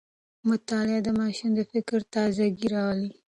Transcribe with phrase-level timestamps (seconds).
[0.49, 3.11] مطالعه د ماشوم د فکر تازه ګي راولي.